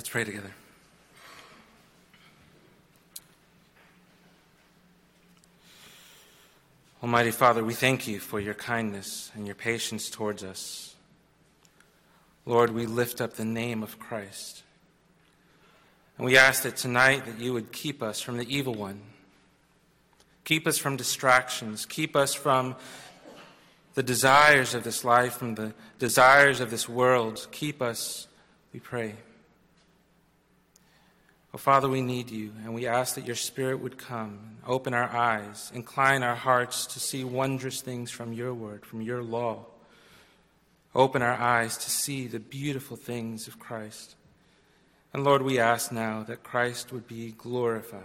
[0.00, 0.50] Let's pray together.
[7.02, 10.94] Almighty Father, we thank you for your kindness and your patience towards us.
[12.46, 14.62] Lord, we lift up the name of Christ.
[16.16, 19.02] And we ask that tonight that you would keep us from the evil one.
[20.44, 21.84] Keep us from distractions.
[21.84, 22.74] Keep us from
[23.92, 27.48] the desires of this life, from the desires of this world.
[27.52, 28.28] Keep us,
[28.72, 29.16] we pray.
[31.52, 35.08] Oh, Father, we need you, and we ask that your Spirit would come, open our
[35.10, 39.66] eyes, incline our hearts to see wondrous things from your word, from your law.
[40.94, 44.14] Open our eyes to see the beautiful things of Christ.
[45.12, 48.02] And Lord, we ask now that Christ would be glorified,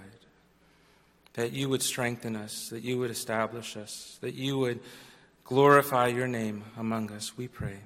[1.33, 4.79] that you would strengthen us, that you would establish us, that you would
[5.43, 7.77] glorify your name among us, we pray.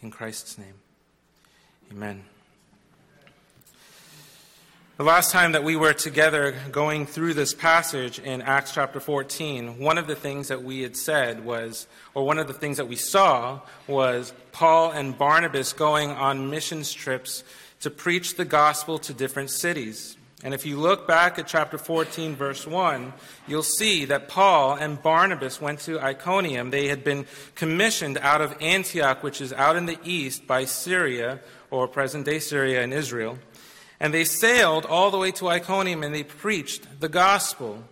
[0.00, 0.74] In Christ's name,
[1.90, 2.24] amen.
[5.00, 9.78] The last time that we were together going through this passage in Acts chapter 14,
[9.78, 12.86] one of the things that we had said was, or one of the things that
[12.86, 17.44] we saw was Paul and Barnabas going on missions trips
[17.80, 20.18] to preach the gospel to different cities.
[20.44, 23.14] And if you look back at chapter 14, verse 1,
[23.48, 26.68] you'll see that Paul and Barnabas went to Iconium.
[26.68, 31.40] They had been commissioned out of Antioch, which is out in the east by Syria,
[31.70, 33.38] or present day Syria and Israel.
[34.00, 37.84] And they sailed all the way to Iconium and they preached the gospel.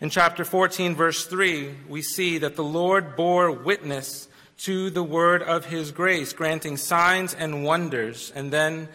[0.00, 5.42] In chapter 14, verse 3, we see that the Lord bore witness to the word
[5.42, 8.32] of his grace, granting signs and wonders.
[8.34, 8.88] And then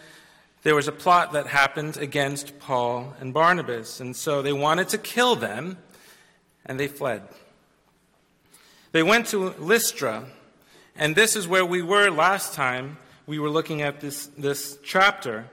[0.62, 4.00] there was a plot that happened against Paul and Barnabas.
[4.00, 5.78] And so they wanted to kill them,
[6.66, 7.22] and they fled.
[8.92, 10.24] They went to Lystra,
[10.96, 15.46] and this is where we were last time we were looking at this, this chapter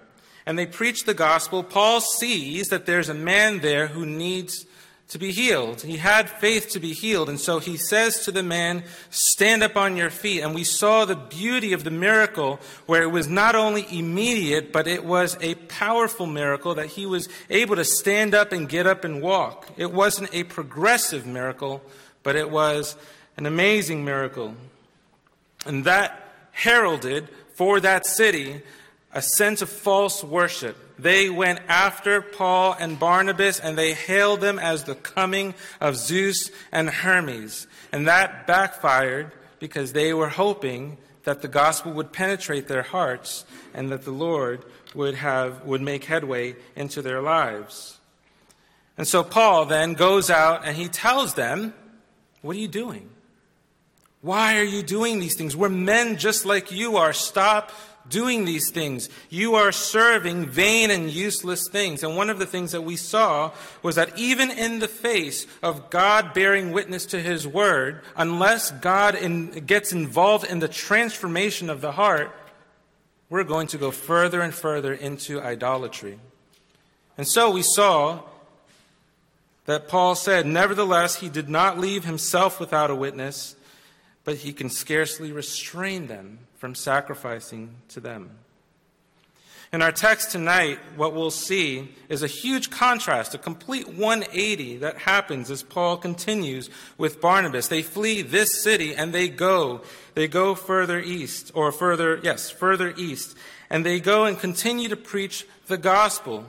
[0.47, 4.65] and they preach the gospel, Paul sees that there's a man there who needs
[5.09, 5.81] to be healed.
[5.81, 7.27] He had faith to be healed.
[7.27, 10.41] And so he says to the man, Stand up on your feet.
[10.41, 14.87] And we saw the beauty of the miracle where it was not only immediate, but
[14.87, 19.03] it was a powerful miracle that he was able to stand up and get up
[19.03, 19.67] and walk.
[19.75, 21.81] It wasn't a progressive miracle,
[22.23, 22.95] but it was
[23.35, 24.55] an amazing miracle.
[25.65, 28.61] And that heralded for that city
[29.13, 30.75] a sense of false worship.
[30.99, 36.51] They went after Paul and Barnabas and they hailed them as the coming of Zeus
[36.71, 37.67] and Hermes.
[37.91, 43.91] And that backfired because they were hoping that the gospel would penetrate their hearts and
[43.91, 44.63] that the Lord
[44.95, 47.99] would have would make headway into their lives.
[48.97, 51.73] And so Paul then goes out and he tells them,
[52.41, 53.09] "What are you doing?
[54.21, 55.55] Why are you doing these things?
[55.55, 57.13] We're men just like you are.
[57.13, 57.71] Stop
[58.09, 59.09] doing these things.
[59.29, 62.03] You are serving vain and useless things.
[62.03, 63.51] And one of the things that we saw
[63.83, 69.15] was that even in the face of God bearing witness to his word, unless God
[69.15, 72.31] in, gets involved in the transformation of the heart,
[73.29, 76.19] we're going to go further and further into idolatry.
[77.17, 78.21] And so we saw
[79.65, 83.55] that Paul said, Nevertheless, he did not leave himself without a witness,
[84.27, 88.29] but he can scarcely restrain them from sacrificing to them.
[89.71, 94.97] In our text tonight, what we'll see is a huge contrast, a complete 180 that
[94.97, 97.69] happens as Paul continues with Barnabas.
[97.69, 99.79] They flee this city and they go.
[100.13, 103.37] They go further east, or further, yes, further east.
[103.69, 106.43] And they go and continue to preach the gospel.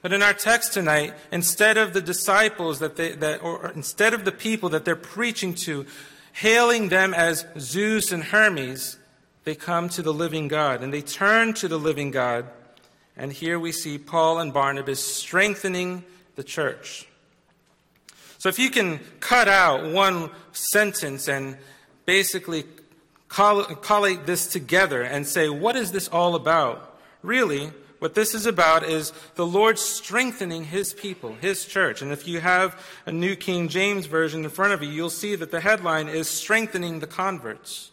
[0.00, 4.24] But in our text tonight, instead of the disciples that they, that, or instead of
[4.24, 5.86] the people that they're preaching to,
[6.34, 8.98] hailing them as Zeus and Hermes,
[9.44, 12.46] they come to the living God and they turn to the living God.
[13.16, 17.06] And here we see Paul and Barnabas strengthening the church.
[18.38, 21.56] So if you can cut out one sentence and
[22.04, 22.64] basically
[23.28, 26.98] collate this together and say, what is this all about?
[27.22, 27.70] Really,
[28.04, 32.02] what this is about is the Lord strengthening his people, his church.
[32.02, 35.34] And if you have a New King James Version in front of you, you'll see
[35.36, 37.92] that the headline is Strengthening the Converts.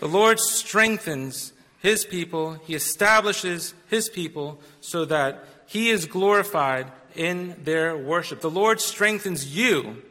[0.00, 7.56] The Lord strengthens his people, he establishes his people so that he is glorified in
[7.64, 8.42] their worship.
[8.42, 10.02] The Lord strengthens you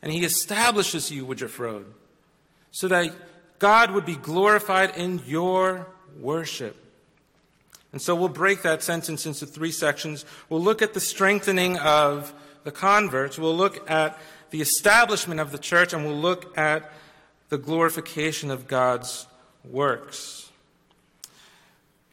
[0.00, 1.92] and he establishes you, Woodruff Road,
[2.70, 3.12] so that
[3.58, 5.88] God would be glorified in your
[6.20, 6.85] worship.
[7.92, 10.24] And so we'll break that sentence into three sections.
[10.48, 12.34] We'll look at the strengthening of
[12.64, 14.18] the converts, we'll look at
[14.50, 16.92] the establishment of the church, and we'll look at
[17.48, 19.26] the glorification of God's
[19.64, 20.50] works.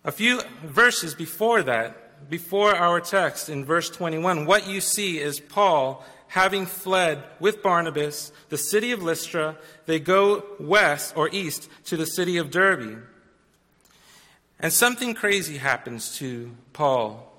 [0.06, 5.40] A few verses before that, before our text in verse 21, what you see is
[5.40, 9.56] Paul having fled with Barnabas the city of Lystra,
[9.86, 13.04] they go west or east to the city of Derbe.
[14.64, 17.30] And something crazy happens to Paul.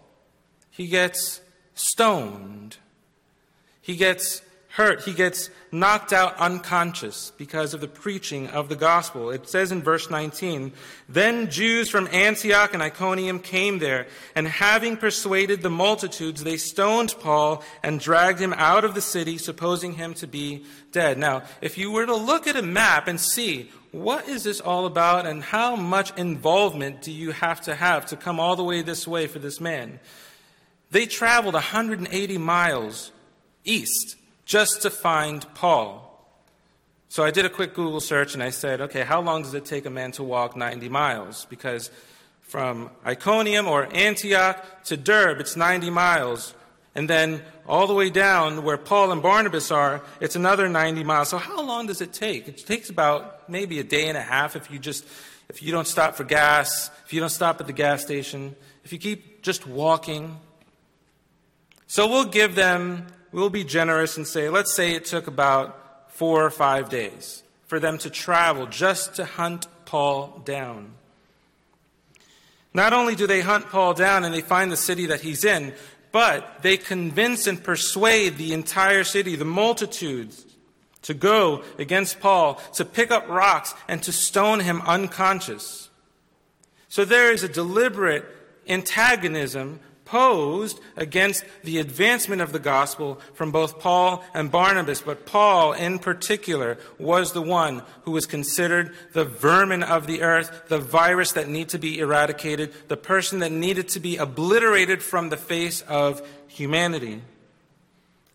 [0.71, 1.41] He gets
[1.75, 2.77] stoned.
[3.81, 4.43] He gets
[4.75, 5.05] hurt.
[5.05, 9.31] He gets knocked out unconscious because of the preaching of the gospel.
[9.31, 10.73] It says in verse 19
[11.09, 17.15] Then Jews from Antioch and Iconium came there, and having persuaded the multitudes, they stoned
[17.21, 21.19] Paul and dragged him out of the city, supposing him to be dead.
[21.19, 24.87] Now, if you were to look at a map and see what is this all
[24.87, 28.83] about and how much involvement do you have to have to come all the way
[28.83, 30.01] this way for this man?
[30.91, 33.13] They traveled 180 miles
[33.65, 36.01] east just to find Paul.
[37.09, 39.65] So I did a quick Google search and I said, okay, how long does it
[39.65, 41.47] take a man to walk 90 miles?
[41.49, 41.91] Because
[42.41, 46.55] from Iconium or Antioch to Derbe, it's 90 miles.
[46.95, 51.29] And then all the way down where Paul and Barnabas are, it's another 90 miles.
[51.29, 52.49] So how long does it take?
[52.49, 55.05] It takes about maybe a day and a half if you just
[55.49, 58.93] if you don't stop for gas, if you don't stop at the gas station, if
[58.93, 60.39] you keep just walking.
[61.87, 66.45] So we'll give them we'll be generous and say, let's say it took about four
[66.45, 70.93] or five days for them to travel just to hunt Paul down.
[72.73, 75.75] Not only do they hunt Paul down and they find the city that he's in,
[76.13, 80.47] but they convince and persuade the entire city, the multitudes,
[81.03, 85.91] to go against Paul, to pick up rocks, and to stone him unconscious.
[86.89, 88.25] So there is a deliberate
[88.69, 95.01] antagonism posed against the advancement of the gospel from both Paul and Barnabas.
[95.01, 100.69] But Paul, in particular, was the one who was considered the vermin of the earth,
[100.69, 105.29] the virus that needed to be eradicated, the person that needed to be obliterated from
[105.29, 107.23] the face of humanity.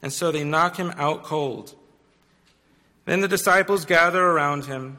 [0.02, 1.76] And so they knock him out cold.
[3.06, 4.98] Then the disciples gather around him,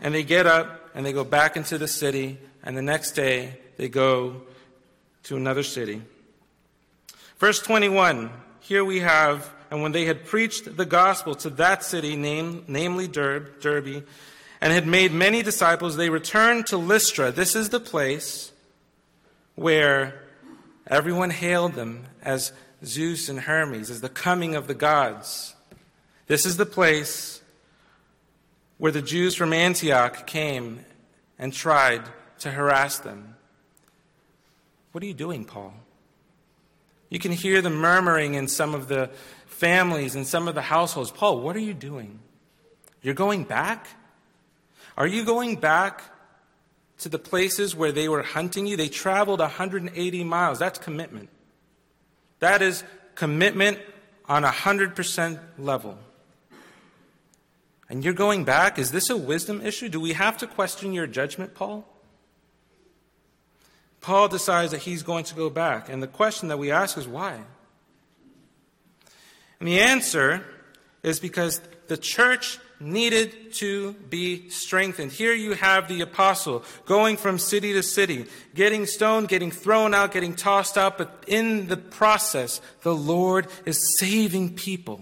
[0.00, 3.58] and they get up and they go back into the city, and the next day
[3.76, 4.42] they go
[5.24, 6.02] to another city.
[7.38, 8.30] Verse 21
[8.68, 13.08] here we have, and when they had preached the gospel to that city, name, namely
[13.08, 14.04] Derb, Derbe,
[14.60, 17.32] and had made many disciples, they returned to Lystra.
[17.32, 18.52] This is the place
[19.54, 20.20] where
[20.86, 22.52] everyone hailed them as
[22.84, 25.54] Zeus and Hermes, as the coming of the gods.
[26.26, 27.40] This is the place
[28.76, 30.84] where the Jews from Antioch came
[31.38, 32.02] and tried
[32.40, 33.34] to harass them.
[34.98, 35.72] What are you doing, Paul?
[37.08, 39.10] You can hear the murmuring in some of the
[39.46, 41.12] families and some of the households.
[41.12, 42.18] Paul, what are you doing?
[43.00, 43.86] You're going back?
[44.96, 46.02] Are you going back
[46.98, 48.76] to the places where they were hunting you?
[48.76, 50.58] They traveled 180 miles.
[50.58, 51.28] That's commitment.
[52.40, 52.82] That is
[53.14, 53.78] commitment
[54.28, 55.96] on a 100% level.
[57.88, 58.80] And you're going back?
[58.80, 59.88] Is this a wisdom issue?
[59.88, 61.86] Do we have to question your judgment, Paul?
[64.00, 65.88] Paul decides that he's going to go back.
[65.88, 67.40] And the question that we ask is why?
[69.60, 70.44] And the answer
[71.02, 75.10] is because the church needed to be strengthened.
[75.10, 80.12] Here you have the apostle going from city to city, getting stoned, getting thrown out,
[80.12, 85.00] getting tossed out, but in the process, the Lord is saving people.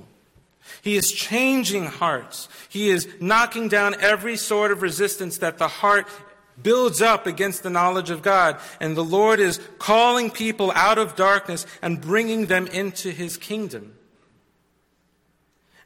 [0.81, 2.49] He is changing hearts.
[2.69, 6.07] He is knocking down every sort of resistance that the heart
[6.63, 8.59] builds up against the knowledge of God.
[8.81, 13.95] And the Lord is calling people out of darkness and bringing them into his kingdom.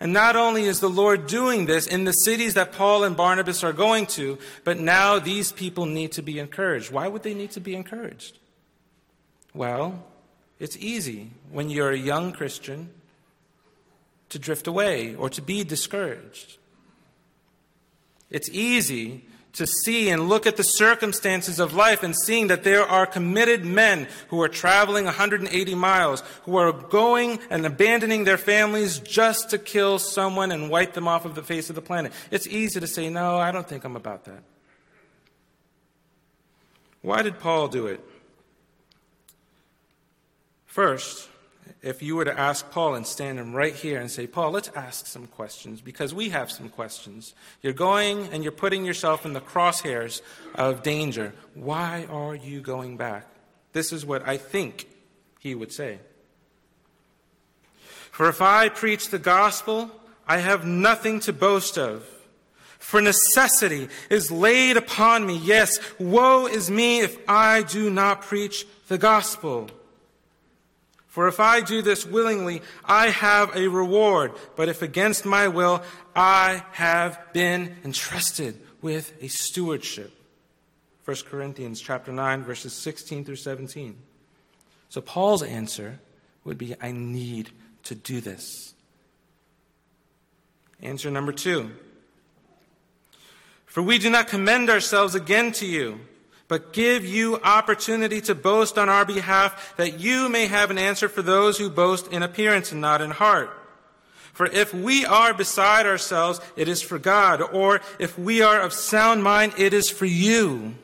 [0.00, 3.62] And not only is the Lord doing this in the cities that Paul and Barnabas
[3.62, 6.90] are going to, but now these people need to be encouraged.
[6.90, 8.38] Why would they need to be encouraged?
[9.52, 10.06] Well,
[10.58, 12.90] it's easy when you're a young Christian
[14.30, 16.56] to drift away or to be discouraged.
[18.30, 22.84] It's easy to see and look at the circumstances of life and seeing that there
[22.84, 28.98] are committed men who are traveling 180 miles, who are going and abandoning their families
[28.98, 32.12] just to kill someone and wipe them off of the face of the planet.
[32.30, 34.42] It's easy to say, no, I don't think I'm about that.
[37.02, 38.00] Why did Paul do it?
[40.66, 41.28] First,
[41.82, 44.70] if you were to ask Paul and stand him right here and say, Paul, let's
[44.74, 47.34] ask some questions because we have some questions.
[47.62, 50.20] You're going and you're putting yourself in the crosshairs
[50.54, 51.32] of danger.
[51.54, 53.26] Why are you going back?
[53.72, 54.88] This is what I think
[55.38, 56.00] he would say.
[58.10, 59.90] For if I preach the gospel,
[60.26, 62.04] I have nothing to boast of.
[62.78, 65.36] For necessity is laid upon me.
[65.38, 69.70] Yes, woe is me if I do not preach the gospel.
[71.10, 74.32] For if I do this willingly, I have a reward.
[74.54, 75.82] But if against my will,
[76.14, 80.12] I have been entrusted with a stewardship.
[81.04, 83.96] 1 Corinthians chapter 9 verses 16 through 17.
[84.88, 85.98] So Paul's answer
[86.44, 87.50] would be I need
[87.84, 88.74] to do this.
[90.80, 91.70] Answer number 2.
[93.66, 96.00] For we do not commend ourselves again to you,
[96.50, 101.08] but give you opportunity to boast on our behalf that you may have an answer
[101.08, 103.56] for those who boast in appearance and not in heart.
[104.32, 108.72] For if we are beside ourselves, it is for God, or if we are of
[108.72, 110.74] sound mind, it is for you.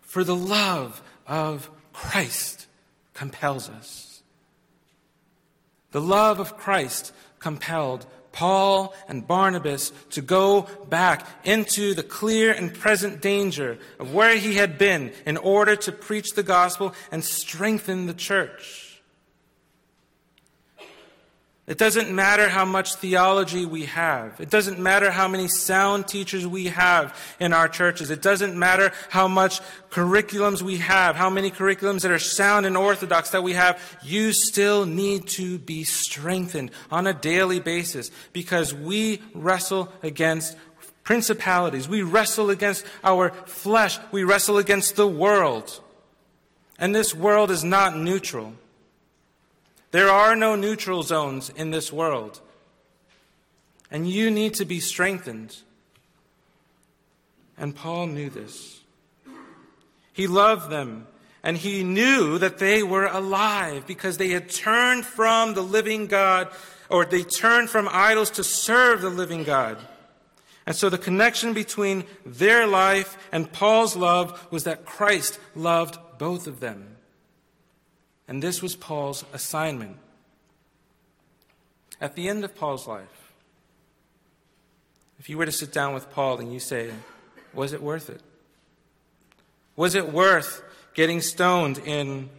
[0.00, 2.66] For the love of Christ
[3.12, 4.22] compels us.
[5.90, 12.74] The love of Christ compelled Paul and Barnabas to go back into the clear and
[12.74, 18.06] present danger of where he had been in order to preach the gospel and strengthen
[18.06, 18.83] the church.
[21.66, 24.38] It doesn't matter how much theology we have.
[24.38, 28.10] It doesn't matter how many sound teachers we have in our churches.
[28.10, 32.76] It doesn't matter how much curriculums we have, how many curriculums that are sound and
[32.76, 33.80] orthodox that we have.
[34.02, 40.58] You still need to be strengthened on a daily basis because we wrestle against
[41.02, 41.88] principalities.
[41.88, 43.98] We wrestle against our flesh.
[44.12, 45.80] We wrestle against the world.
[46.78, 48.52] And this world is not neutral.
[49.94, 52.40] There are no neutral zones in this world.
[53.92, 55.58] And you need to be strengthened.
[57.56, 58.80] And Paul knew this.
[60.12, 61.06] He loved them,
[61.44, 66.48] and he knew that they were alive because they had turned from the living God,
[66.88, 69.78] or they turned from idols to serve the living God.
[70.66, 76.48] And so the connection between their life and Paul's love was that Christ loved both
[76.48, 76.93] of them.
[78.26, 79.96] And this was Paul's assignment.
[82.00, 83.32] At the end of Paul's life,
[85.18, 86.90] if you were to sit down with Paul and you say,
[87.52, 88.20] Was it worth it?
[89.76, 90.62] Was it worth
[90.94, 92.30] getting stoned in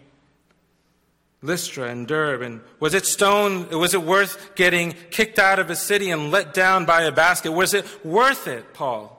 [1.41, 2.41] Lystra and Derbe?
[2.41, 3.71] And was it stoned?
[3.71, 7.51] Was it worth getting kicked out of a city and let down by a basket?
[7.51, 9.11] Was it worth it, Paul?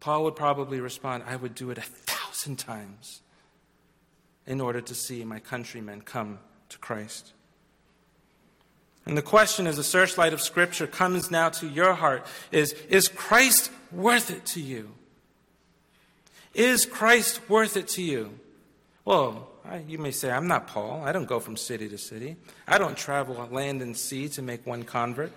[0.00, 3.20] Paul would probably respond, I would do it a thousand times
[4.48, 6.38] in order to see my countrymen come
[6.70, 7.34] to Christ.
[9.06, 13.08] And the question as the searchlight of Scripture comes now to your heart is Is
[13.08, 14.90] Christ worth it to you?
[16.54, 18.38] Is Christ worth it to you?
[19.04, 21.02] Well, I, you may say, I'm not Paul.
[21.04, 22.36] I don't go from city to city.
[22.66, 25.32] I don't travel land and sea to make one convert.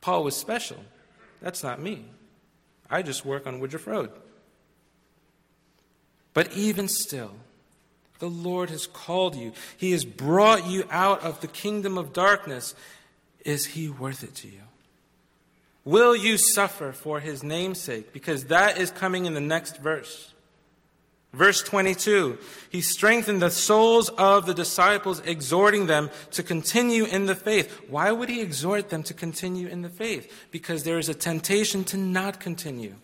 [0.00, 0.78] Paul was special.
[1.40, 2.04] That's not me.
[2.90, 4.10] I just work on Woodruff Road.
[6.34, 7.32] But even still,
[8.22, 12.72] the Lord has called you, He has brought you out of the kingdom of darkness.
[13.44, 14.60] Is He worth it to you?
[15.84, 18.12] Will you suffer for His namesake?
[18.12, 20.32] Because that is coming in the next verse.
[21.32, 22.38] Verse 22
[22.70, 27.76] He strengthened the souls of the disciples, exhorting them to continue in the faith.
[27.88, 30.46] Why would He exhort them to continue in the faith?
[30.52, 32.94] Because there is a temptation to not continue.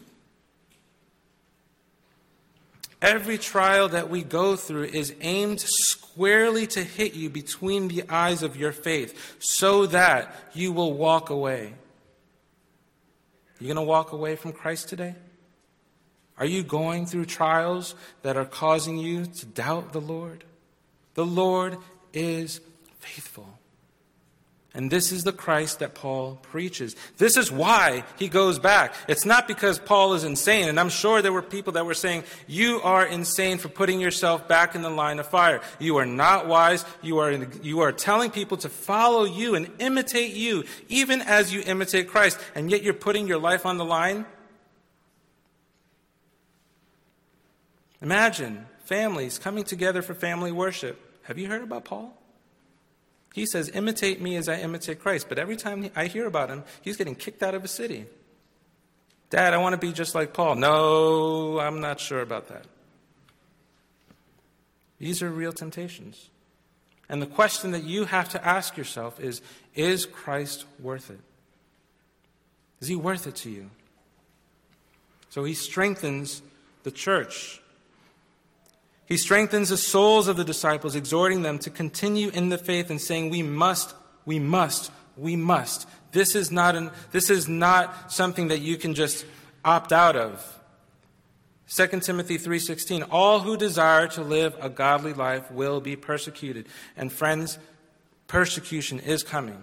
[3.01, 8.43] Every trial that we go through is aimed squarely to hit you between the eyes
[8.43, 11.75] of your faith so that you will walk away.
[13.61, 15.15] You going to walk away from Christ today?
[16.39, 20.45] Are you going through trials that are causing you to doubt the Lord?
[21.15, 21.77] The Lord
[22.13, 22.61] is
[23.01, 23.58] faithful.
[24.75, 26.95] And this is the Christ that Paul preaches.
[27.17, 28.95] This is why he goes back.
[29.09, 30.69] It's not because Paul is insane.
[30.69, 34.47] And I'm sure there were people that were saying, You are insane for putting yourself
[34.47, 35.63] back in the line of fire.
[35.79, 36.85] You are not wise.
[37.01, 37.33] You are,
[37.63, 42.39] you are telling people to follow you and imitate you, even as you imitate Christ.
[42.55, 44.27] And yet you're putting your life on the line.
[48.03, 51.01] Imagine families coming together for family worship.
[51.23, 52.18] Have you heard about Paul?
[53.39, 55.29] He says, Imitate me as I imitate Christ.
[55.29, 58.07] But every time I hear about him, he's getting kicked out of a city.
[59.31, 60.57] Dad, I want to be just like Paul.
[60.57, 62.65] No, I'm not sure about that.
[64.99, 66.31] These are real temptations.
[67.09, 69.41] And the question that you have to ask yourself is
[69.77, 71.21] Is Christ worth it?
[72.81, 73.71] Is he worth it to you?
[75.31, 76.43] So he strengthens
[76.83, 77.61] the church.
[79.09, 83.01] He strengthens the souls of the disciples, exhorting them to continue in the faith and
[83.01, 83.95] saying, We must,
[84.27, 85.89] we must We must.
[86.13, 89.25] This is not, an, this is not something that you can just
[89.65, 90.61] opt out of.
[91.69, 96.67] 2 Timothy 3:16 All who desire to live a godly life will be persecuted.
[96.97, 97.59] And friends,
[98.27, 99.63] persecution is coming.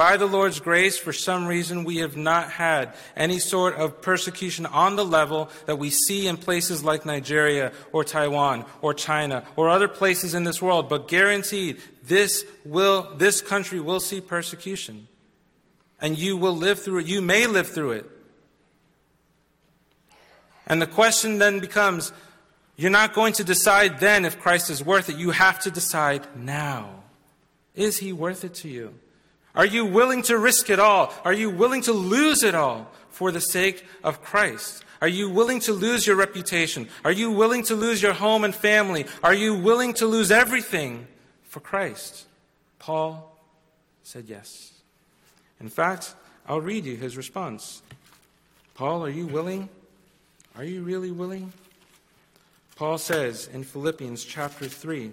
[0.00, 4.64] By the Lord's grace, for some reason, we have not had any sort of persecution
[4.64, 9.68] on the level that we see in places like Nigeria or Taiwan or China or
[9.68, 10.88] other places in this world.
[10.88, 15.06] But guaranteed, this will, this country will see persecution.
[16.00, 17.06] And you will live through it.
[17.06, 18.10] You may live through it.
[20.66, 22.10] And the question then becomes,
[22.74, 25.16] you're not going to decide then if Christ is worth it.
[25.16, 27.02] You have to decide now.
[27.74, 28.94] Is he worth it to you?
[29.54, 31.12] Are you willing to risk it all?
[31.24, 34.84] Are you willing to lose it all for the sake of Christ?
[35.00, 36.88] Are you willing to lose your reputation?
[37.04, 39.06] Are you willing to lose your home and family?
[39.22, 41.06] Are you willing to lose everything
[41.44, 42.26] for Christ?
[42.78, 43.36] Paul
[44.02, 44.72] said yes.
[45.60, 46.14] In fact,
[46.46, 47.82] I'll read you his response.
[48.74, 49.68] Paul, are you willing?
[50.56, 51.52] Are you really willing?
[52.76, 55.12] Paul says in Philippians chapter 3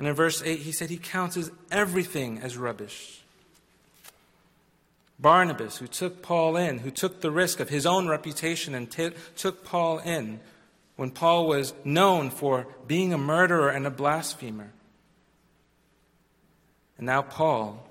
[0.00, 3.20] And in verse 8, he said he counts everything as rubbish.
[5.18, 9.10] Barnabas, who took Paul in, who took the risk of his own reputation and t-
[9.36, 10.40] took Paul in
[10.96, 14.70] when Paul was known for being a murderer and a blasphemer.
[16.96, 17.86] And now Paul,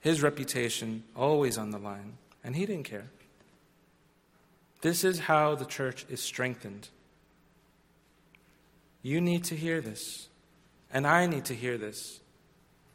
[0.00, 3.06] his reputation always on the line, and he didn't care.
[4.82, 6.90] This is how the church is strengthened.
[9.00, 10.26] You need to hear this.
[10.92, 12.20] And I need to hear this.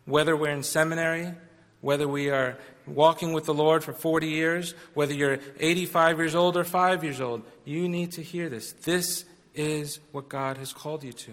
[0.06, 1.34] Whether we're in seminary,
[1.82, 6.58] whether we are walking with the Lord for 40 years, whether you're 85 years old
[6.58, 8.74] or 5 years old, you need to hear this.
[8.74, 11.32] This is what God has called you to.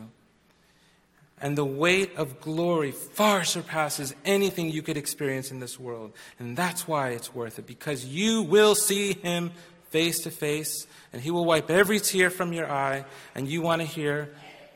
[1.41, 6.13] And the weight of glory far surpasses anything you could experience in this world.
[6.39, 9.51] And that's why it's worth it, because you will see Him
[9.91, 13.81] face to face, and He will wipe every tear from your eye, and you want
[13.81, 14.33] to hear,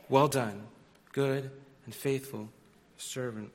[0.09, 0.63] Well done,
[1.13, 1.51] good
[1.87, 2.51] and faithful
[2.99, 3.51] servant.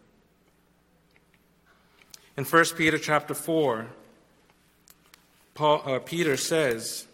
[2.38, 3.88] In 1 Peter chapter 4,
[5.54, 7.06] Paul, uh, Peter says,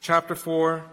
[0.00, 0.84] chapter 4,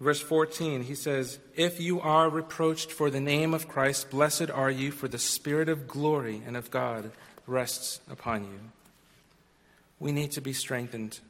[0.00, 4.70] verse 14, he says, If you are reproached for the name of Christ, blessed are
[4.70, 7.12] you, for the Spirit of glory and of God
[7.46, 8.58] rests upon you.
[10.00, 11.20] We need to be strengthened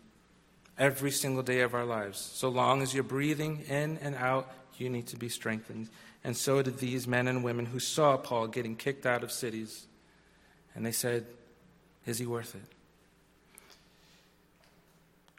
[0.78, 2.18] every single day of our lives.
[2.18, 5.88] So long as you're breathing in and out you need to be strengthened.
[6.24, 9.86] And so did these men and women who saw Paul getting kicked out of cities.
[10.74, 11.26] And they said,
[12.06, 12.62] Is he worth it?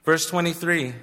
[0.04, 0.93] Verse 23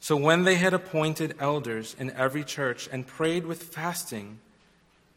[0.00, 4.40] So when they had appointed elders in every church and prayed with fasting,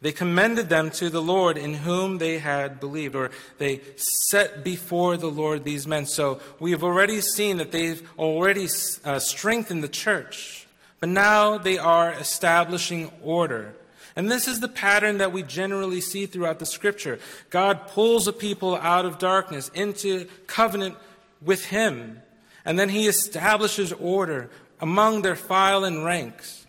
[0.02, 5.17] they commended them to the Lord in whom they had believed, or they set before
[5.17, 6.06] the Lord these men.
[6.06, 8.67] So we have already seen that they've already
[9.04, 10.64] uh, strengthened the church.
[10.99, 13.75] But now they are establishing order.
[14.15, 17.19] And this is the pattern that we generally see throughout the scripture.
[17.49, 20.95] God pulls a people out of darkness into covenant
[21.41, 22.21] with Him.
[22.63, 26.65] And then He establishes order among their file and ranks.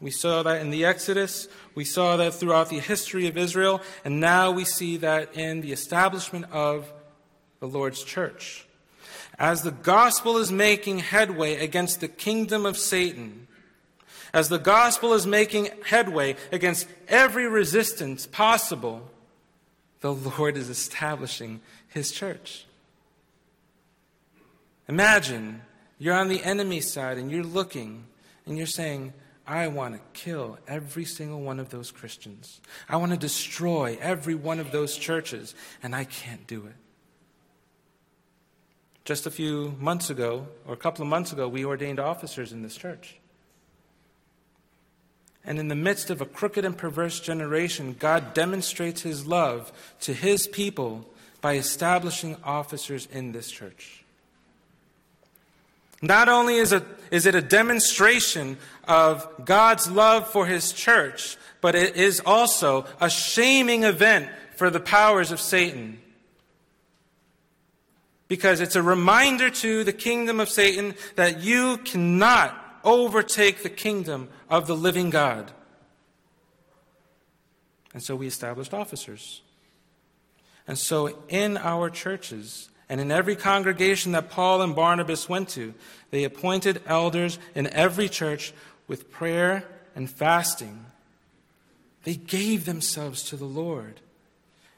[0.00, 1.48] We saw that in the Exodus.
[1.74, 3.82] We saw that throughout the history of Israel.
[4.04, 6.90] And now we see that in the establishment of
[7.58, 8.66] the Lord's church
[9.40, 13.48] as the gospel is making headway against the kingdom of Satan,
[14.34, 19.10] as the gospel is making headway against every resistance possible,
[20.02, 22.66] the Lord is establishing his church.
[24.88, 25.62] Imagine
[25.98, 28.04] you're on the enemy side and you're looking
[28.44, 29.14] and you're saying,
[29.46, 32.60] I want to kill every single one of those Christians.
[32.88, 36.74] I want to destroy every one of those churches, and I can't do it.
[39.04, 42.62] Just a few months ago, or a couple of months ago, we ordained officers in
[42.62, 43.16] this church.
[45.44, 50.12] And in the midst of a crooked and perverse generation, God demonstrates his love to
[50.12, 51.06] his people
[51.40, 54.04] by establishing officers in this church.
[56.02, 61.74] Not only is it, is it a demonstration of God's love for his church, but
[61.74, 65.99] it is also a shaming event for the powers of Satan.
[68.30, 74.28] Because it's a reminder to the kingdom of Satan that you cannot overtake the kingdom
[74.48, 75.50] of the living God.
[77.92, 79.42] And so we established officers.
[80.68, 85.74] And so in our churches, and in every congregation that Paul and Barnabas went to,
[86.12, 88.52] they appointed elders in every church
[88.86, 89.64] with prayer
[89.96, 90.86] and fasting.
[92.04, 94.00] They gave themselves to the Lord.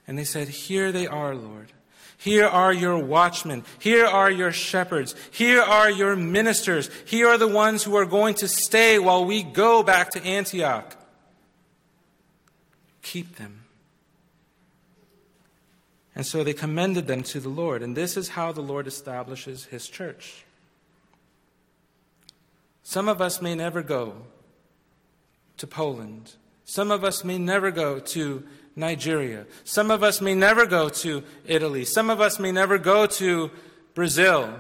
[0.08, 1.74] And they said, Here they are, Lord.
[2.22, 3.64] Here are your watchmen.
[3.80, 5.16] Here are your shepherds.
[5.32, 6.88] Here are your ministers.
[7.04, 10.96] Here are the ones who are going to stay while we go back to Antioch.
[13.02, 13.64] Keep them.
[16.14, 17.82] And so they commended them to the Lord.
[17.82, 20.44] And this is how the Lord establishes his church.
[22.84, 24.14] Some of us may never go
[25.56, 26.36] to Poland.
[26.64, 29.46] Some of us may never go to Nigeria.
[29.64, 31.84] Some of us may never go to Italy.
[31.84, 33.50] Some of us may never go to
[33.94, 34.54] Brazil.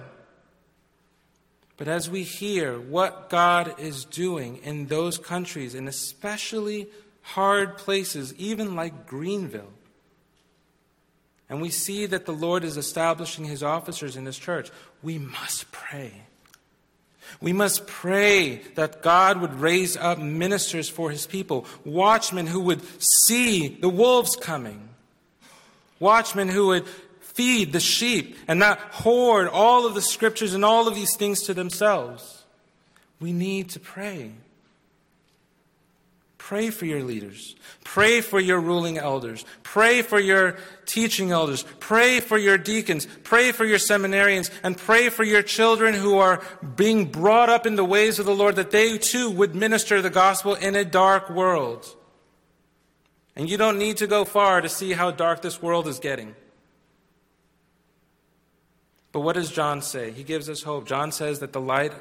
[1.76, 6.88] But as we hear what God is doing in those countries, and especially
[7.22, 9.72] hard places, even like Greenville,
[11.48, 14.70] and we see that the Lord is establishing his officers in his church,
[15.02, 16.22] we must pray.
[17.40, 22.82] We must pray that God would raise up ministers for his people, watchmen who would
[23.02, 24.88] see the wolves coming,
[25.98, 26.86] watchmen who would
[27.20, 31.42] feed the sheep and not hoard all of the scriptures and all of these things
[31.42, 32.44] to themselves.
[33.20, 34.32] We need to pray.
[36.42, 37.54] Pray for your leaders.
[37.84, 39.44] Pray for your ruling elders.
[39.62, 41.64] Pray for your teaching elders.
[41.78, 43.06] Pray for your deacons.
[43.22, 44.50] Pray for your seminarians.
[44.64, 46.42] And pray for your children who are
[46.74, 50.10] being brought up in the ways of the Lord that they too would minister the
[50.10, 51.86] gospel in a dark world.
[53.36, 56.34] And you don't need to go far to see how dark this world is getting.
[59.12, 60.10] But what does John say?
[60.10, 60.88] He gives us hope.
[60.88, 61.92] John says that the light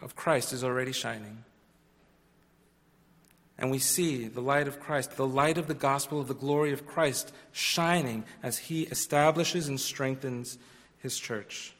[0.00, 1.44] of Christ is already shining
[3.62, 6.72] and we see the light of Christ, the light of the gospel of the glory
[6.72, 10.58] of Christ shining as he establishes and strengthens
[10.98, 11.72] his church.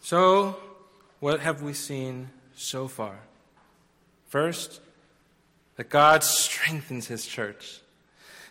[0.00, 0.56] So,
[1.20, 3.20] what have we seen so far?
[4.26, 4.80] First,
[5.76, 7.80] that God strengthens his church,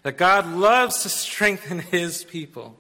[0.03, 2.77] that God loves to strengthen his people,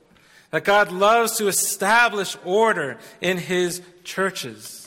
[0.51, 4.80] that God loves to establish order in his churches.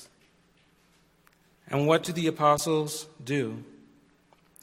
[1.68, 3.64] And what do the apostles do?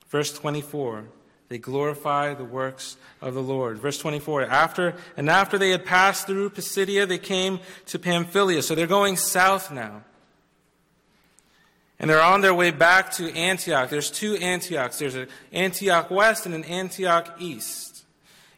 [0.10, 1.06] Verse 24,
[1.50, 3.80] they glorify the works of the Lord.
[3.80, 8.62] Verse 24, after, and after they had passed through Pisidia, they came to Pamphylia.
[8.62, 10.04] So they're going south now.
[12.00, 13.90] And they're on their way back to Antioch.
[13.90, 14.98] There's two Antiochs.
[14.98, 18.04] There's an Antioch West and an Antioch East.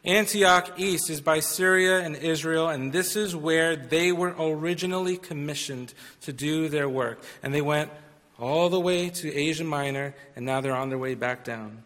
[0.04, 5.94] Antioch East is by Syria and Israel, and this is where they were originally commissioned
[6.22, 7.22] to do their work.
[7.42, 7.90] And they went
[8.38, 11.84] all the way to Asia Minor, and now they're on their way back down.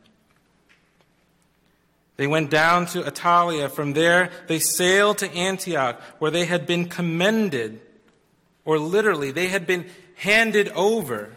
[2.17, 3.71] They went down to Attalia.
[3.71, 7.81] From there, they sailed to Antioch, where they had been commended,
[8.65, 11.31] or literally, they had been handed over.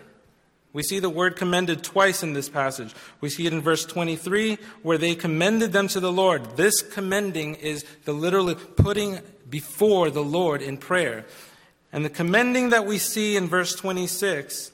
[0.74, 2.96] We see the word commended twice in this passage.
[3.20, 6.58] We see it in verse 23, where they commended them to the Lord.
[6.58, 9.20] This commending is the literally putting
[9.50, 11.26] before the Lord in prayer.
[11.94, 14.72] And the commending that we see in verse 26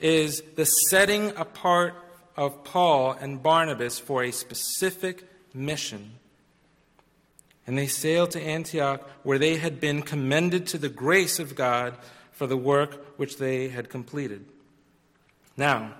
[0.00, 1.94] is the setting apart
[2.36, 6.12] of Paul and Barnabas for a specific mission.
[7.66, 11.96] And they sailed to Antioch, where they had been commended to the grace of God
[12.32, 14.44] for the work which they had completed.
[15.56, 15.94] Now,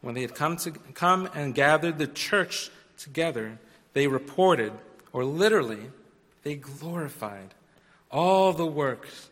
[0.00, 3.58] when they had come, to, come and gathered the church together,
[3.94, 4.72] they reported,
[5.12, 5.90] or literally,
[6.42, 7.54] they glorified
[8.10, 9.30] all the works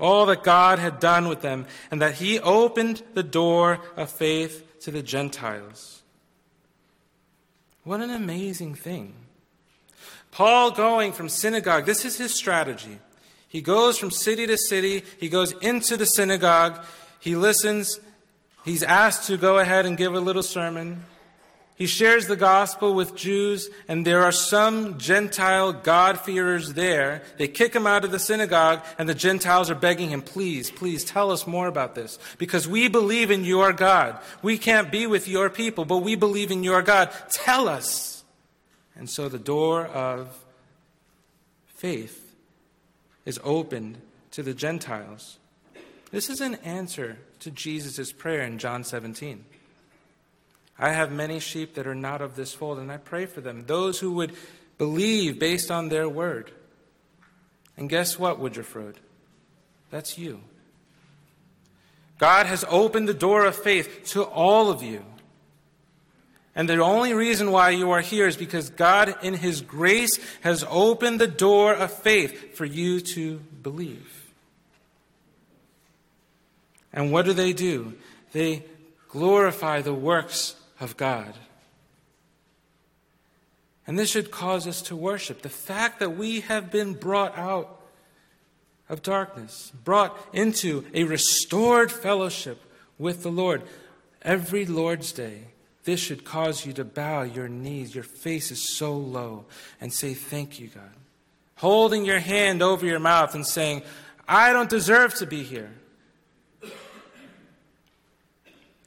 [0.00, 4.80] all that God had done with them, and that He opened the door of faith
[4.80, 6.02] to the Gentiles.
[7.84, 9.14] What an amazing thing.
[10.30, 12.98] Paul going from synagogue, this is his strategy.
[13.48, 16.84] He goes from city to city, he goes into the synagogue,
[17.18, 17.98] he listens,
[18.64, 21.04] he's asked to go ahead and give a little sermon.
[21.80, 27.22] He shares the gospel with Jews, and there are some Gentile God-fearers there.
[27.38, 31.06] They kick him out of the synagogue, and the Gentiles are begging him, please, please
[31.06, 32.18] tell us more about this.
[32.36, 34.18] Because we believe in your God.
[34.42, 37.10] We can't be with your people, but we believe in your God.
[37.30, 38.24] Tell us.
[38.94, 40.36] And so the door of
[41.64, 42.34] faith
[43.24, 43.96] is opened
[44.32, 45.38] to the Gentiles.
[46.10, 49.46] This is an answer to Jesus' prayer in John 17.
[50.80, 53.64] I have many sheep that are not of this fold, and I pray for them,
[53.66, 54.32] those who would
[54.78, 56.50] believe based on their word.
[57.76, 58.98] And guess what, Woodruff Road?
[59.90, 60.40] That's you.
[62.16, 65.04] God has opened the door of faith to all of you.
[66.54, 70.64] And the only reason why you are here is because God, in His grace, has
[70.68, 74.32] opened the door of faith for you to believe.
[76.90, 77.94] And what do they do?
[78.32, 78.64] They
[79.08, 81.34] glorify the works of God.
[83.86, 85.42] And this should cause us to worship.
[85.42, 87.80] The fact that we have been brought out
[88.88, 92.62] of darkness, brought into a restored fellowship
[92.98, 93.62] with the Lord
[94.22, 95.44] every Lord's Day,
[95.84, 97.94] this should cause you to bow your knees.
[97.94, 99.46] Your face is so low
[99.80, 100.90] and say, Thank you, God.
[101.56, 103.82] Holding your hand over your mouth and saying,
[104.28, 105.70] I don't deserve to be here.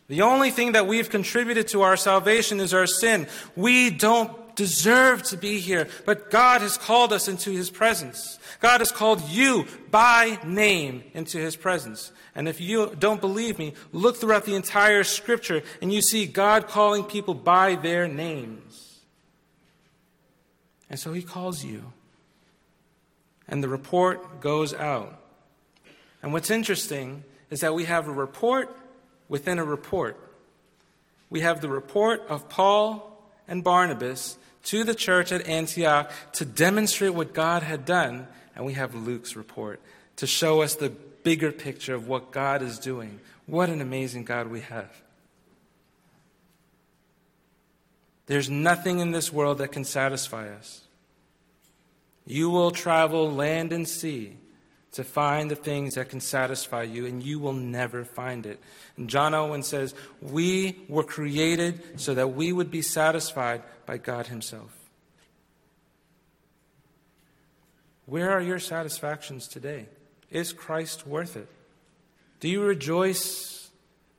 [0.07, 3.27] The only thing that we've contributed to our salvation is our sin.
[3.55, 8.37] We don't deserve to be here, but God has called us into His presence.
[8.59, 12.11] God has called you by name into His presence.
[12.35, 16.67] And if you don't believe me, look throughout the entire scripture and you see God
[16.67, 18.99] calling people by their names.
[20.89, 21.93] And so He calls you.
[23.47, 25.19] And the report goes out.
[26.21, 28.75] And what's interesting is that we have a report
[29.33, 30.15] within a report.
[31.31, 37.15] We have the report of Paul and Barnabas to the church at Antioch to demonstrate
[37.15, 39.81] what God had done, and we have Luke's report
[40.17, 40.91] to show us the
[41.23, 43.19] bigger picture of what God is doing.
[43.47, 45.01] What an amazing God we have.
[48.27, 50.81] There's nothing in this world that can satisfy us.
[52.27, 54.37] You will travel land and sea
[54.93, 58.59] to find the things that can satisfy you, and you will never find it.
[58.95, 64.27] And John Owen says, We were created so that we would be satisfied by God
[64.27, 64.71] Himself.
[68.05, 69.87] Where are your satisfactions today?
[70.29, 71.47] Is Christ worth it?
[72.39, 73.71] Do you rejoice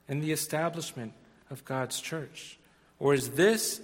[0.08, 1.12] in the establishment
[1.50, 2.58] of God's church?
[2.98, 3.80] Or is this,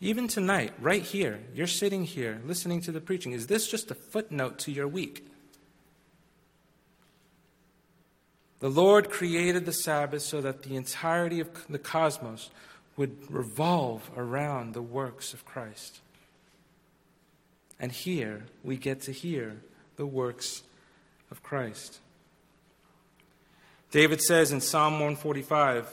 [0.00, 3.94] even tonight, right here, you're sitting here listening to the preaching, is this just a
[3.94, 5.26] footnote to your week?
[8.64, 12.48] The Lord created the Sabbath so that the entirety of the cosmos
[12.96, 16.00] would revolve around the works of Christ.
[17.78, 19.58] And here we get to hear
[19.96, 20.62] the works
[21.30, 21.98] of Christ.
[23.90, 25.86] David says in Psalm 145,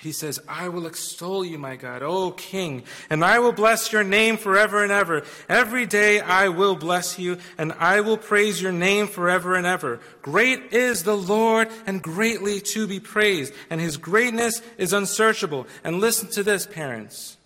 [0.00, 4.04] he says, I will extol you, my God, O King, and I will bless your
[4.04, 5.22] name forever and ever.
[5.48, 10.00] Every day I will bless you, and I will praise your name forever and ever.
[10.20, 15.66] Great is the Lord, and greatly to be praised, and his greatness is unsearchable.
[15.82, 17.36] And listen to this, parents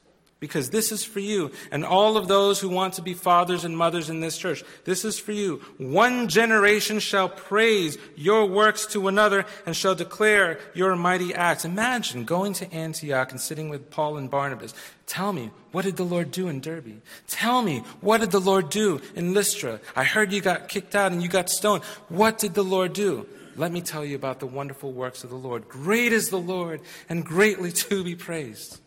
[0.40, 3.76] because this is for you and all of those who want to be fathers and
[3.76, 4.62] mothers in this church.
[4.84, 5.56] This is for you.
[5.78, 11.64] One generation shall praise your works to another and shall declare your mighty acts.
[11.64, 14.74] Imagine going to Antioch and sitting with Paul and Barnabas.
[15.06, 17.00] Tell me, what did the Lord do in Derbe?
[17.26, 19.80] Tell me, what did the Lord do in Lystra?
[19.96, 21.82] I heard you got kicked out and you got stoned.
[22.08, 23.26] What did the Lord do?
[23.56, 25.68] Let me tell you about the wonderful works of the Lord.
[25.68, 28.80] Great is the Lord and greatly to be praised.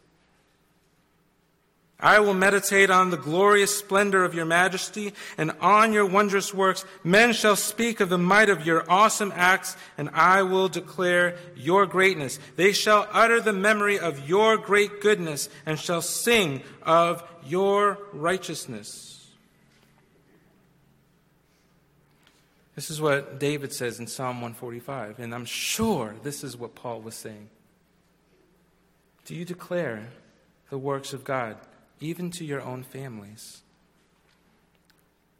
[2.01, 6.83] I will meditate on the glorious splendor of your majesty and on your wondrous works.
[7.03, 11.85] Men shall speak of the might of your awesome acts, and I will declare your
[11.85, 12.39] greatness.
[12.55, 19.07] They shall utter the memory of your great goodness and shall sing of your righteousness.
[22.75, 27.01] This is what David says in Psalm 145, and I'm sure this is what Paul
[27.01, 27.49] was saying.
[29.25, 30.07] Do you declare
[30.69, 31.57] the works of God?
[32.01, 33.61] Even to your own families?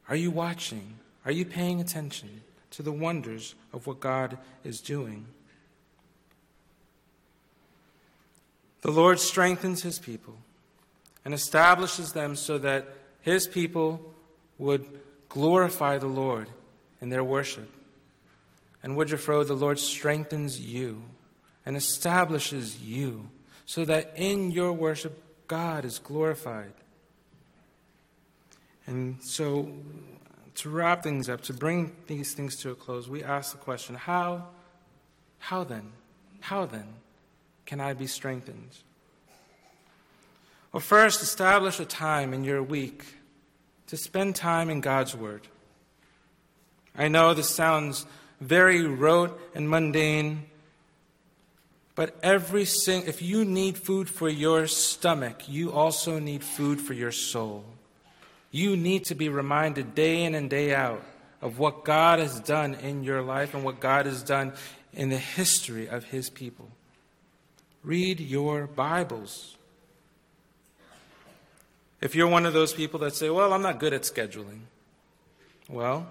[0.08, 0.94] Are you watching?
[1.24, 5.26] Are you paying attention to the wonders of what God is doing?
[8.80, 10.36] The Lord strengthens his people
[11.24, 12.88] and establishes them so that
[13.20, 14.12] his people
[14.58, 14.84] would
[15.28, 16.48] glorify the Lord
[17.00, 17.70] in their worship.
[18.82, 21.02] And Woodruff the Lord strengthens you
[21.64, 23.30] and establishes you
[23.64, 26.72] so that in your worship God is glorified.
[28.86, 29.72] And so,
[30.56, 33.94] to wrap things up, to bring these things to a close, we ask the question
[33.94, 34.48] how,
[35.38, 35.92] how then,
[36.40, 36.86] how then
[37.66, 38.70] can I be strengthened?
[40.72, 43.04] Well, first, establish a time in your week
[43.88, 45.46] to spend time in God's Word.
[46.96, 48.06] I know this sounds
[48.40, 50.46] very rote and mundane,
[51.94, 56.94] but every sing- if you need food for your stomach, you also need food for
[56.94, 57.64] your soul.
[58.50, 61.02] You need to be reminded day in and day out
[61.40, 64.52] of what God has done in your life and what God has done
[64.92, 66.68] in the history of his people.
[67.82, 69.56] Read your Bibles.
[72.00, 74.60] If you're one of those people that say, Well, I'm not good at scheduling,
[75.68, 76.08] well,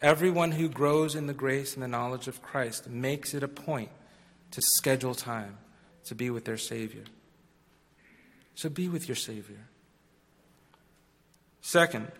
[0.00, 3.90] everyone who grows in the grace and the knowledge of Christ makes it a point
[4.52, 5.58] to schedule time
[6.04, 7.04] to be with their Savior.
[8.54, 9.66] So be with your Savior.
[11.60, 12.10] Second,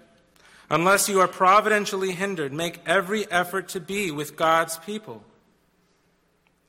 [0.70, 5.22] unless you are providentially hindered, make every effort to be with God's people.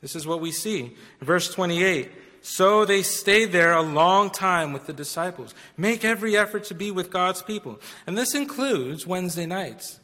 [0.01, 0.95] This is what we see.
[1.21, 5.55] In verse 28, so they stayed there a long time with the disciples.
[5.77, 7.79] Make every effort to be with God's people.
[8.05, 9.99] And this includes Wednesday nights.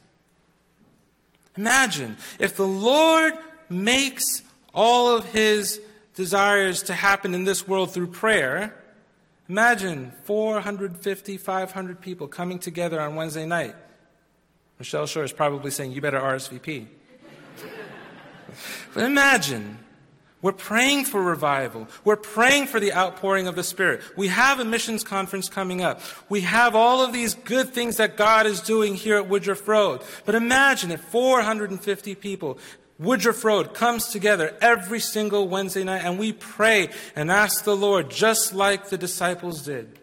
[1.54, 3.34] Imagine if the Lord
[3.68, 4.42] makes
[4.74, 5.80] all of his
[6.14, 8.74] desires to happen in this world through prayer.
[9.48, 13.74] Imagine 450, 500 people coming together on Wednesday night.
[14.78, 16.86] Michelle Shore is probably saying, You better RSVP.
[18.94, 19.78] but imagine
[20.42, 21.86] we're praying for revival.
[22.02, 24.00] We're praying for the outpouring of the Spirit.
[24.16, 26.00] We have a missions conference coming up.
[26.30, 30.00] We have all of these good things that God is doing here at Woodruff Road.
[30.24, 32.58] But imagine if 450 people,
[33.00, 38.10] Woodruff Road comes together every single Wednesday night and we pray and ask the Lord,
[38.10, 39.98] just like the disciples did,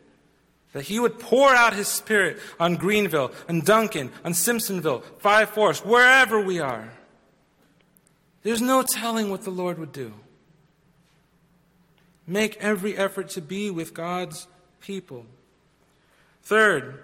[0.73, 5.85] that He would pour out His Spirit on Greenville, on Duncan, on Simpsonville, Five Forks,
[5.85, 6.91] wherever we are.
[8.41, 10.13] There's no telling what the Lord would do.
[12.25, 14.47] Make every effort to be with God's
[14.81, 15.27] people.
[16.41, 16.99] Third,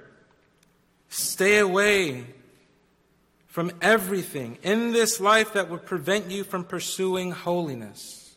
[1.09, 2.25] stay away
[3.53, 8.35] from everything in this life that would prevent you from pursuing holiness.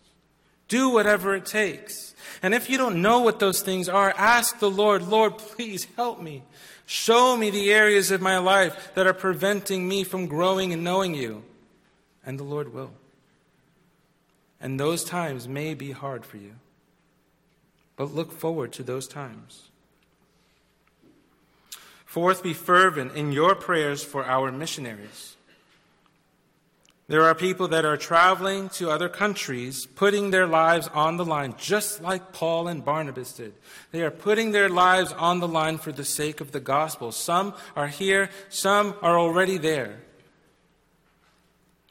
[0.69, 2.15] Do whatever it takes.
[2.43, 6.21] And if you don't know what those things are, ask the Lord, Lord, please help
[6.21, 6.43] me.
[6.85, 11.15] Show me the areas of my life that are preventing me from growing and knowing
[11.15, 11.43] you.
[12.25, 12.93] And the Lord will.
[14.61, 16.57] And those times may be hard for you
[17.97, 19.71] but look forward to those times.
[22.17, 25.37] Fourth, be fervent in your prayers for our missionaries.
[27.09, 31.57] There are people that are traveling to other countries, putting their lives on the line,
[31.59, 33.53] just like Paul and Barnabas did.
[33.93, 37.13] They are putting their lives on the line for the sake of the gospel.
[37.13, 40.01] Some are here, some are already there.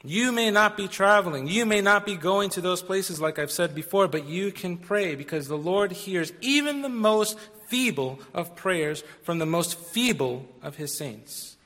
[0.06, 1.48] You may not be traveling.
[1.48, 4.76] You may not be going to those places, like I've said before, but you can
[4.76, 10.46] pray because the Lord hears even the most feeble of prayers from the most feeble
[10.62, 11.56] of his saints.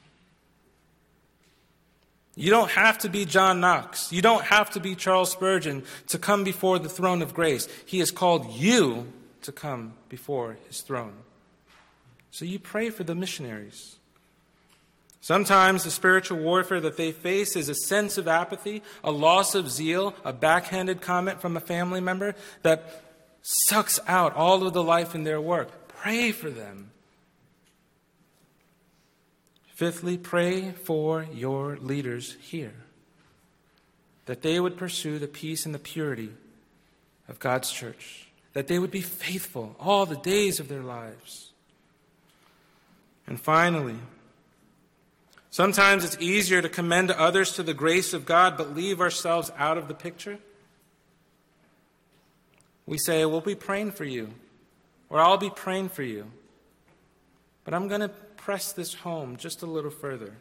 [2.35, 4.11] You don't have to be John Knox.
[4.11, 7.69] You don't have to be Charles Spurgeon to come before the throne of grace.
[7.85, 11.13] He has called you to come before his throne.
[12.31, 13.97] So you pray for the missionaries.
[15.21, 19.71] Sometimes the spiritual warfare that they face is a sense of apathy, a loss of
[19.71, 23.03] zeal, a backhanded comment from a family member that
[23.43, 25.89] sucks out all of the life in their work.
[25.89, 26.91] Pray for them.
[29.75, 32.75] Fifthly, pray for your leaders here,
[34.27, 36.31] that they would pursue the peace and the purity
[37.29, 41.53] of God's church, that they would be faithful all the days of their lives.
[43.27, 43.97] And finally,
[45.51, 49.77] Sometimes it's easier to commend others to the grace of God, but leave ourselves out
[49.77, 50.39] of the picture.
[52.87, 54.31] We say, We'll be praying for you,
[55.09, 56.31] or I'll be praying for you.
[57.65, 60.35] But I'm going to press this home just a little further.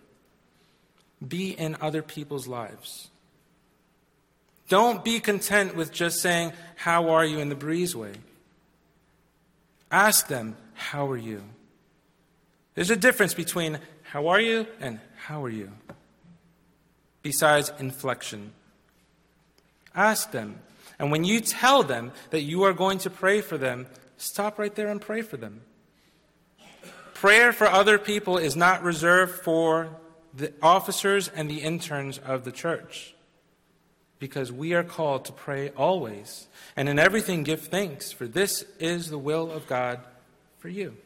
[1.28, 3.10] Be in other people's lives.
[4.68, 8.16] Don't be content with just saying, How are you in the breezeway?
[9.92, 11.44] Ask them, How are you?
[12.76, 13.80] There's a difference between
[14.12, 14.66] how are you?
[14.82, 15.72] And how are you?
[17.22, 18.54] Besides inflection.
[19.94, 20.62] Ask them.
[20.98, 23.86] And when you tell them that you are going to pray for them,
[24.18, 25.62] stop right there and pray for them.
[27.14, 29.90] Prayer for other people is not reserved for
[30.34, 33.14] the officers and the interns of the church.
[34.18, 36.48] Because we are called to pray always.
[36.76, 40.00] And in everything, give thanks, for this is the will of God
[40.58, 40.98] for you.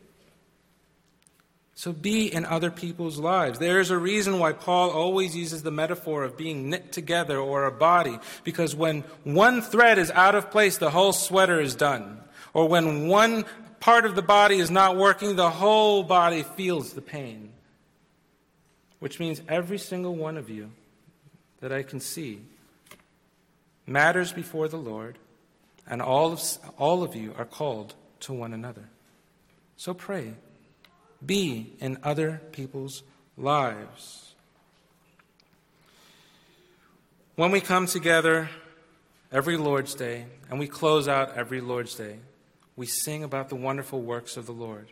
[1.83, 3.59] So be in other people's lives.
[3.59, 7.65] There is a reason why Paul always uses the metaphor of being knit together or
[7.65, 12.21] a body, because when one thread is out of place, the whole sweater is done.
[12.53, 13.43] Or when one
[13.81, 17.51] part of the body is not working, the whole body feels the pain.
[19.03, 20.71] which means every single one of you
[21.59, 22.39] that I can see
[23.85, 25.17] matters before the Lord,
[25.85, 26.41] and all of,
[26.77, 28.85] all of you are called to one another.
[29.75, 30.35] So pray.
[31.25, 33.03] Be in other people's
[33.37, 34.33] lives.
[37.35, 38.49] When we come together
[39.31, 42.19] every Lord's Day and we close out every Lord's Day,
[42.75, 44.87] we sing about the wonderful works of the Lord.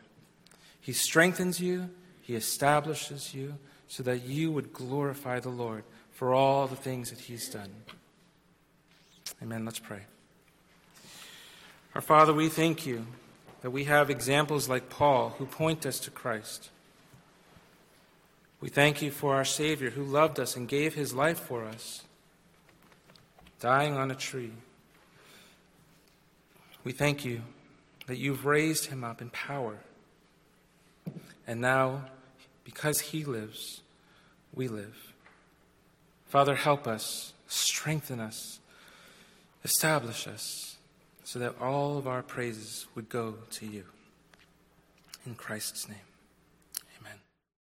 [0.80, 1.90] He strengthens you,
[2.22, 3.58] He establishes you
[3.88, 7.70] so that you would glorify the Lord for all the things that He's done.
[9.44, 9.66] Amen.
[9.66, 10.02] Let's pray.
[11.94, 13.06] Our Father, we thank you
[13.62, 16.70] that we have examples like Paul who point us to Christ.
[18.60, 22.04] We thank you for our Savior who loved us and gave his life for us,
[23.60, 24.54] dying on a tree.
[26.84, 27.42] We thank you
[28.08, 29.78] that you've raised him up in power.
[31.48, 32.06] And now,
[32.64, 33.82] because he lives,
[34.54, 35.14] we live.
[36.28, 38.60] Father, help us, strengthen us,
[39.64, 40.71] establish us,
[41.32, 43.86] so that all of our praises would go to you.
[45.26, 46.11] In Christ's name.